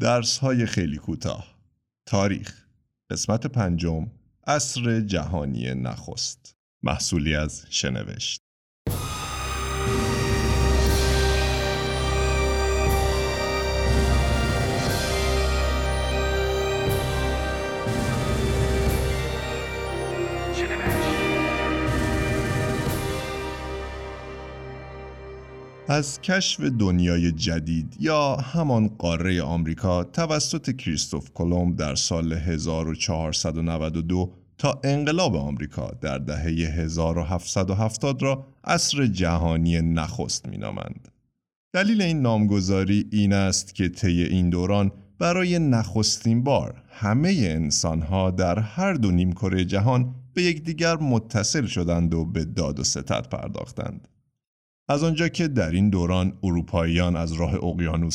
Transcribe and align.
درس 0.00 0.38
های 0.38 0.66
خیلی 0.66 0.96
کوتاه. 0.96 1.58
تاریخ. 2.06 2.64
قسمت 3.10 3.46
پنجم. 3.46 4.10
عصر 4.46 5.00
جهانی 5.00 5.74
نخست. 5.74 6.56
محصولی 6.82 7.34
از 7.34 7.66
شنوشت. 7.70 8.40
از 25.90 26.20
کشف 26.20 26.60
دنیای 26.60 27.32
جدید 27.32 27.96
یا 28.00 28.36
همان 28.36 28.88
قاره 28.88 29.42
آمریکا 29.42 30.04
توسط 30.04 30.76
کریستوف 30.76 31.30
کلمب 31.34 31.76
در 31.76 31.94
سال 31.94 32.32
1492 32.32 34.32
تا 34.58 34.80
انقلاب 34.84 35.36
آمریکا 35.36 35.90
در 36.00 36.18
دهه 36.18 36.70
1770 36.70 38.22
را 38.22 38.46
عصر 38.64 39.06
جهانی 39.06 39.80
نخست 39.80 40.48
مینامند. 40.48 41.08
دلیل 41.72 42.02
این 42.02 42.22
نامگذاری 42.22 43.08
این 43.12 43.32
است 43.32 43.74
که 43.74 43.88
طی 43.88 44.22
این 44.22 44.50
دوران 44.50 44.92
برای 45.18 45.58
نخستین 45.58 46.44
بار 46.44 46.82
همه 46.88 47.36
انسانها 47.40 48.30
در 48.30 48.58
هر 48.58 48.92
دو 48.92 49.10
نیمکره 49.10 49.64
جهان 49.64 50.14
به 50.34 50.42
یکدیگر 50.42 50.96
متصل 50.96 51.66
شدند 51.66 52.14
و 52.14 52.24
به 52.24 52.44
داد 52.44 52.80
و 52.80 52.84
ستد 52.84 53.28
پرداختند. 53.28 54.08
از 54.90 55.04
آنجا 55.04 55.28
که 55.28 55.48
در 55.48 55.70
این 55.70 55.90
دوران 55.90 56.32
اروپاییان 56.42 57.16
از 57.16 57.32
راه 57.32 57.58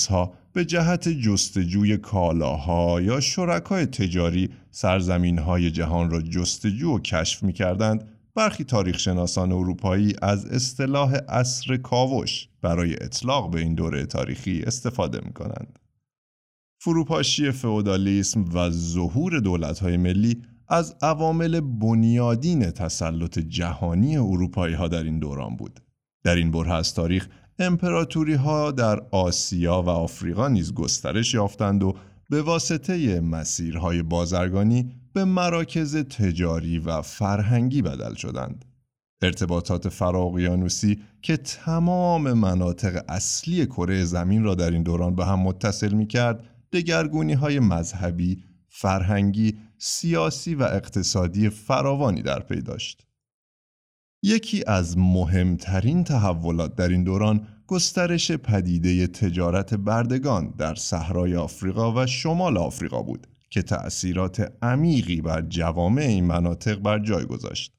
ها 0.10 0.34
به 0.54 0.66
جهت 0.66 1.10
جستجوی 1.10 1.98
کالاها 1.98 3.02
یا 3.02 3.20
شرکای 3.20 3.86
تجاری 3.86 4.50
سرزمین 4.72 5.40
های 5.40 5.72
جهان 5.72 6.10
را 6.10 6.22
جستجو 6.22 6.96
و 6.96 7.00
کشف 7.00 7.44
می 7.44 7.54
کردند، 7.54 8.08
برخی 8.36 8.64
تاریخشناسان 8.64 9.52
اروپایی 9.52 10.14
از 10.22 10.46
اصطلاح 10.46 11.18
اصر 11.30 11.78
کاوش 11.78 12.48
برای 12.62 12.94
اطلاق 12.94 13.52
به 13.52 13.60
این 13.60 13.76
دوره 13.76 14.06
تاریخی 14.06 14.62
استفاده 14.62 15.22
می 15.26 15.34
کنند. 15.34 15.80
فروپاشی 16.82 17.52
فئودالیسم 17.52 18.46
و 18.54 18.70
ظهور 18.70 19.40
دولت‌های 19.40 19.98
ملی 19.98 20.42
از 20.68 20.96
عوامل 21.02 21.60
بنیادین 21.60 22.72
تسلط 22.72 23.40
جهانی 23.40 24.18
اروپایی 24.18 24.76
ها 24.76 24.88
در 24.88 25.04
این 25.04 25.20
دوران 25.20 25.56
بود. 25.56 25.85
در 26.26 26.36
این 26.36 26.52
بره 26.52 26.74
از 26.74 26.94
تاریخ 26.94 27.28
امپراتوری 27.60 28.34
ها 28.34 28.72
در 28.72 29.00
آسیا 29.12 29.82
و 29.82 29.90
آفریقا 29.90 30.48
نیز 30.48 30.74
گسترش 30.74 31.34
یافتند 31.34 31.84
و 31.84 31.96
به 32.30 32.42
واسطه 32.42 33.20
مسیرهای 33.20 34.04
بازرگانی 34.04 34.92
به 35.14 35.26
مراکز 35.26 35.96
تجاری 35.96 36.80
و 36.80 37.02
فرهنگی 37.02 37.82
بدل 37.82 38.14
شدند. 38.14 38.66
ارتباطات 39.22 39.90
فراقیانوسی 39.90 41.00
که 41.22 41.38
تمام 41.38 42.34
مناطق 42.34 43.04
اصلی 43.10 43.66
کره 43.66 44.04
زمین 44.04 44.44
را 44.44 44.56
در 44.56 44.72
این 44.72 44.84
دوران 44.84 45.16
به 45.16 45.26
هم 45.26 45.40
متصل 45.40 45.94
می 45.94 46.08
کرد، 46.08 46.44
دگرگونی 46.72 47.34
های 47.34 47.60
مذهبی، 47.60 48.44
فرهنگی، 48.70 49.58
سیاسی 49.78 50.56
و 50.56 50.64
اقتصادی 50.64 51.50
فراوانی 51.50 52.22
در 52.22 52.40
پی 52.40 52.62
داشت. 52.62 53.05
یکی 54.28 54.64
از 54.68 54.98
مهمترین 54.98 56.04
تحولات 56.04 56.76
در 56.76 56.88
این 56.88 57.04
دوران 57.04 57.48
گسترش 57.68 58.32
پدیده 58.32 59.08
تجارت 59.08 59.74
بردگان 59.74 60.54
در 60.58 60.76
صحرای 60.76 61.36
آفریقا 61.36 61.94
و 61.94 62.06
شمال 62.08 62.58
آفریقا 62.58 63.02
بود 63.02 63.28
که 63.50 63.62
تأثیرات 63.62 64.54
عمیقی 64.62 65.22
بر 65.22 65.42
جوامع 65.42 66.02
این 66.02 66.26
مناطق 66.26 66.76
بر 66.76 67.00
جای 67.00 67.26
گذاشت. 67.26 67.74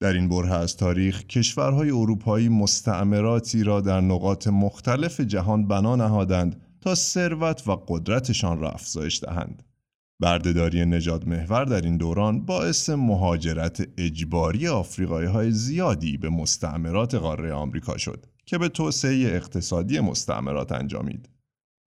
در 0.00 0.12
این 0.12 0.28
بره 0.28 0.54
از 0.54 0.76
تاریخ 0.76 1.24
کشورهای 1.24 1.90
اروپایی 1.90 2.48
مستعمراتی 2.48 3.62
را 3.62 3.80
در 3.80 4.00
نقاط 4.00 4.48
مختلف 4.48 5.20
جهان 5.20 5.68
بنا 5.68 5.96
نهادند 5.96 6.60
تا 6.80 6.94
ثروت 6.94 7.68
و 7.68 7.76
قدرتشان 7.88 8.60
را 8.60 8.70
افزایش 8.70 9.24
دهند. 9.24 9.62
بردهداری 10.24 10.84
نجات 10.84 11.28
محور 11.28 11.64
در 11.64 11.80
این 11.80 11.96
دوران 11.96 12.46
باعث 12.46 12.90
مهاجرت 12.90 13.88
اجباری 13.98 14.68
آفریقایی 14.68 15.28
های 15.28 15.50
زیادی 15.50 16.16
به 16.16 16.28
مستعمرات 16.28 17.14
قاره 17.14 17.52
آمریکا 17.52 17.96
شد 17.96 18.26
که 18.46 18.58
به 18.58 18.68
توسعه 18.68 19.36
اقتصادی 19.36 20.00
مستعمرات 20.00 20.72
انجامید. 20.72 21.28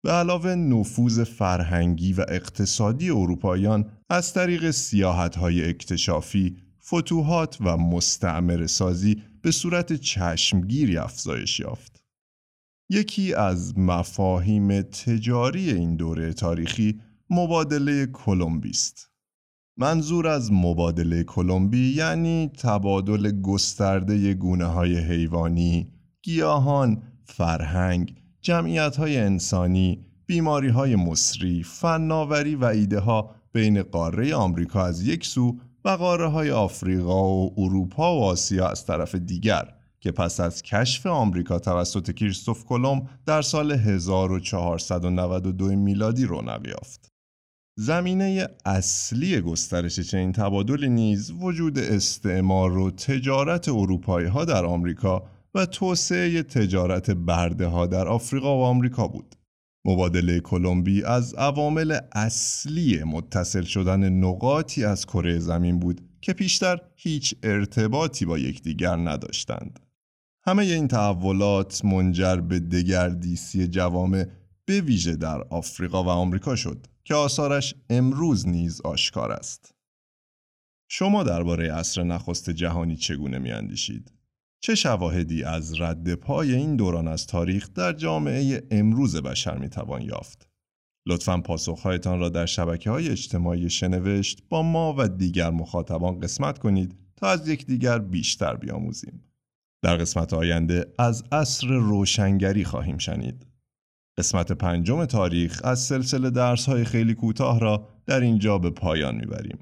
به 0.03 0.11
علاوه 0.11 0.55
نفوذ 0.55 1.23
فرهنگی 1.23 2.13
و 2.13 2.25
اقتصادی 2.27 3.09
اروپاییان 3.09 3.91
از 4.09 4.33
طریق 4.33 4.71
سیاحت 4.71 5.35
های 5.35 5.69
اکتشافی، 5.69 6.57
فتوحات 6.85 7.57
و 7.61 7.77
مستعمر 7.77 8.67
سازی 8.67 9.21
به 9.41 9.51
صورت 9.51 9.93
چشمگیری 9.93 10.97
افزایش 10.97 11.59
یافت. 11.59 12.03
یکی 12.89 13.33
از 13.33 13.77
مفاهیم 13.77 14.81
تجاری 14.81 15.71
این 15.71 15.95
دوره 15.95 16.33
تاریخی 16.33 17.01
مبادله 17.35 18.05
کلمبی 18.05 18.69
است. 18.69 19.09
منظور 19.77 20.27
از 20.27 20.51
مبادله 20.51 21.23
کلمبی 21.23 21.93
یعنی 21.93 22.51
تبادل 22.57 23.41
گسترده 23.41 24.33
گونه 24.33 24.65
های 24.65 24.97
حیوانی، 24.97 25.87
گیاهان، 26.21 27.03
فرهنگ، 27.25 28.15
جمعیت 28.41 28.95
های 28.95 29.17
انسانی، 29.17 30.05
بیماری 30.25 30.69
های 30.69 30.95
مصری، 30.95 31.63
فناوری 31.63 32.55
و 32.55 32.65
ایده 32.65 32.99
ها 32.99 33.35
بین 33.53 33.83
قاره 33.83 34.35
آمریکا 34.35 34.85
از 34.85 35.07
یک 35.07 35.25
سو 35.25 35.59
و 35.85 35.89
قاره 35.89 36.27
های 36.27 36.51
آفریقا 36.51 37.29
و 37.29 37.53
اروپا 37.57 38.19
و 38.19 38.23
آسیا 38.23 38.67
از 38.67 38.85
طرف 38.85 39.15
دیگر 39.15 39.73
که 39.99 40.11
پس 40.11 40.39
از 40.39 40.61
کشف 40.61 41.05
آمریکا 41.05 41.59
توسط 41.59 42.11
کریستوف 42.11 42.65
کلمب 42.65 43.09
در 43.25 43.41
سال 43.41 43.71
1492 43.71 45.65
میلادی 45.65 46.25
رونق 46.25 46.67
یافت. 46.67 47.14
زمینه 47.77 48.47
اصلی 48.65 49.41
گسترش 49.41 49.99
چنین 49.99 50.31
تبادلی 50.31 50.89
نیز 50.89 51.31
وجود 51.31 51.79
استعمار 51.79 52.77
و 52.77 52.91
تجارت 52.91 53.69
اروپایی 53.69 54.27
ها 54.27 54.45
در 54.45 54.65
آمریکا 54.65 55.23
و 55.55 55.65
توسعه 55.65 56.43
تجارت 56.43 57.11
برده 57.11 57.67
ها 57.67 57.85
در 57.85 58.07
آفریقا 58.07 58.57
و 58.57 58.61
آمریکا 58.63 59.07
بود. 59.07 59.35
مبادله 59.85 60.39
کلمبی 60.39 61.03
از 61.03 61.33
عوامل 61.33 61.99
اصلی 62.11 63.03
متصل 63.03 63.63
شدن 63.63 64.09
نقاطی 64.09 64.85
از 64.85 65.05
کره 65.05 65.39
زمین 65.39 65.79
بود 65.79 66.01
که 66.21 66.33
پیشتر 66.33 66.81
هیچ 66.95 67.35
ارتباطی 67.43 68.25
با 68.25 68.37
یکدیگر 68.37 68.95
نداشتند. 68.95 69.79
همه 70.47 70.63
این 70.63 70.87
تحولات 70.87 71.85
منجر 71.85 72.35
به 72.35 72.59
دگردیسی 72.59 73.67
جوامع 73.67 74.27
به 74.65 74.81
ویژه 74.81 75.15
در 75.15 75.41
آفریقا 75.41 76.03
و 76.03 76.07
آمریکا 76.07 76.55
شد 76.55 76.87
که 77.03 77.15
آثارش 77.15 77.75
امروز 77.89 78.47
نیز 78.47 78.81
آشکار 78.81 79.31
است. 79.31 79.75
شما 80.89 81.23
درباره 81.23 81.73
عصر 81.73 82.03
نخست 82.03 82.49
جهانی 82.49 82.95
چگونه 82.95 83.39
میاندیشید؟ 83.39 84.11
چه 84.59 84.75
شواهدی 84.75 85.43
از 85.43 85.81
رد 85.81 86.13
پای 86.13 86.55
این 86.55 86.75
دوران 86.75 87.07
از 87.07 87.27
تاریخ 87.27 87.73
در 87.73 87.93
جامعه 87.93 88.67
امروز 88.71 89.15
بشر 89.15 89.57
می‌توان 89.57 90.01
یافت؟ 90.01 90.49
لطفا 91.07 91.37
پاسخهایتان 91.37 92.19
را 92.19 92.29
در 92.29 92.45
شبکه 92.45 92.89
های 92.89 93.09
اجتماعی 93.09 93.69
شنوشت 93.69 94.43
با 94.49 94.63
ما 94.63 94.95
و 94.97 95.07
دیگر 95.07 95.49
مخاطبان 95.49 96.19
قسمت 96.19 96.59
کنید 96.59 96.95
تا 97.15 97.27
از 97.27 97.47
یکدیگر 97.47 97.99
بیشتر 97.99 98.55
بیاموزیم. 98.55 99.23
در 99.83 99.97
قسمت 99.97 100.33
آینده 100.33 100.93
از 100.99 101.23
عصر 101.31 101.67
روشنگری 101.67 102.65
خواهیم 102.65 102.97
شنید. 102.97 103.54
قسمت 104.17 104.51
پنجم 104.51 105.05
تاریخ 105.05 105.61
از 105.63 105.79
سلسله 105.79 106.29
درس 106.29 106.65
های 106.65 106.85
خیلی 106.85 107.13
کوتاه 107.13 107.59
را 107.59 107.87
در 108.05 108.19
اینجا 108.19 108.57
به 108.57 108.69
پایان 108.69 109.15
می‌بریم. 109.15 109.57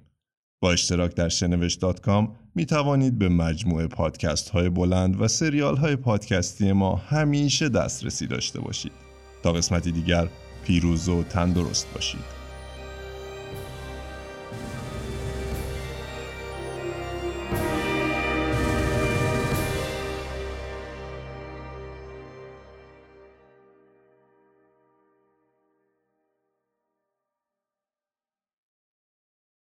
با 0.62 0.72
اشتراک 0.72 1.16
در 1.16 1.30
شنوشت.com 1.30 2.28
می 2.56 2.66
توانید 2.66 3.20
به 3.20 3.30
مجموعه 3.30 3.88
پادکست 3.88 4.50
های 4.50 4.70
بلند 4.70 5.22
و 5.22 5.28
سریال 5.28 5.78
های 5.78 5.96
پادکستی 5.96 6.72
ما 6.72 6.96
همیشه 6.96 7.70
دسترسی 7.70 8.28
داشته 8.28 8.62
باشید. 8.62 8.92
تا 9.44 9.54
قسمتی 9.54 9.92
دیگر 9.92 10.28
پیروز 10.66 11.10
و 11.10 11.24
تندرست 11.24 11.94
باشید. 11.94 12.43